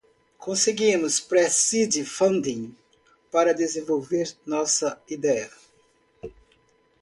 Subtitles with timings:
[0.45, 2.75] Conseguimos pre-seed funding
[3.31, 5.47] para desenvolver nossa ideia.